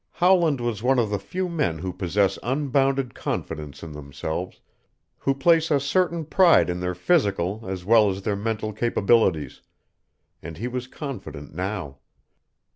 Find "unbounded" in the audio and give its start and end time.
2.41-3.13